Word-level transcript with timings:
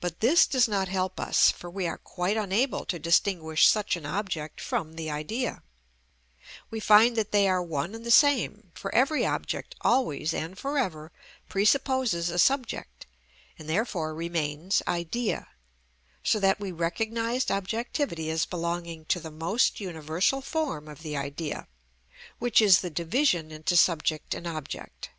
But 0.00 0.20
this 0.20 0.46
does 0.46 0.66
not 0.68 0.88
help 0.88 1.20
us, 1.20 1.50
for 1.50 1.68
we 1.68 1.86
are 1.86 1.98
quite 1.98 2.38
unable 2.38 2.86
to 2.86 2.98
distinguish 2.98 3.66
such 3.66 3.94
an 3.94 4.06
object 4.06 4.58
from 4.58 4.94
the 4.94 5.10
idea; 5.10 5.62
we 6.70 6.80
find 6.80 7.14
that 7.16 7.30
they 7.30 7.46
are 7.46 7.62
one 7.62 7.94
and 7.94 8.06
the 8.06 8.10
same; 8.10 8.72
for 8.74 8.90
every 8.94 9.26
object 9.26 9.74
always 9.82 10.32
and 10.32 10.56
for 10.58 10.78
ever 10.78 11.12
presupposes 11.46 12.30
a 12.30 12.38
subject, 12.38 13.04
and 13.58 13.68
therefore 13.68 14.14
remains 14.14 14.80
idea, 14.88 15.48
so 16.22 16.40
that 16.40 16.58
we 16.58 16.72
recognised 16.72 17.50
objectivity 17.50 18.30
as 18.30 18.46
belonging 18.46 19.04
to 19.04 19.20
the 19.20 19.30
most 19.30 19.78
universal 19.78 20.40
form 20.40 20.88
of 20.88 21.02
the 21.02 21.18
idea, 21.18 21.68
which 22.38 22.62
is 22.62 22.80
the 22.80 22.88
division 22.88 23.50
into 23.50 23.76
subject 23.76 24.32
and 24.32 24.46
object. 24.46 25.10